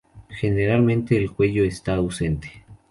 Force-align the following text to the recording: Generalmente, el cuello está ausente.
Generalmente, 0.31 1.15
el 1.15 1.29
cuello 1.31 1.63
está 1.63 1.93
ausente. 1.93 2.65